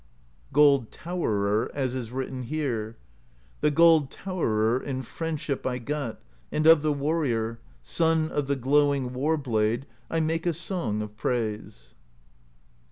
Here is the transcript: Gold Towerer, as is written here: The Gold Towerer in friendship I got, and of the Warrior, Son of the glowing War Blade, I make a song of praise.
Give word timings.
Gold 0.51 0.89
Towerer, 0.89 1.69
as 1.75 1.93
is 1.93 2.09
written 2.11 2.41
here: 2.41 2.97
The 3.59 3.69
Gold 3.69 4.09
Towerer 4.09 4.81
in 4.81 5.03
friendship 5.03 5.63
I 5.67 5.77
got, 5.77 6.19
and 6.51 6.65
of 6.65 6.81
the 6.81 6.91
Warrior, 6.91 7.59
Son 7.83 8.27
of 8.31 8.47
the 8.47 8.55
glowing 8.55 9.13
War 9.13 9.37
Blade, 9.37 9.85
I 10.09 10.19
make 10.19 10.47
a 10.47 10.53
song 10.53 11.03
of 11.03 11.15
praise. 11.17 11.93